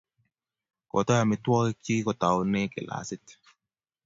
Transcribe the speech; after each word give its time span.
kotoi 0.91 1.21
amitwogik 1.23 1.77
chik 1.85 2.01
kotaune 2.05 2.61
kee 2.73 2.85
glasit 2.87 3.25